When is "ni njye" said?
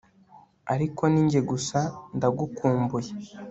1.11-1.39